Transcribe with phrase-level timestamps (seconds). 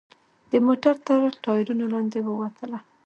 [0.51, 2.79] د موټر تر ټایرونو لاندې ووتله.